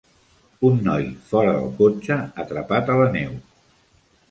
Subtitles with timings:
[0.69, 3.39] Un noi fora del cotxe atrapat a la neu.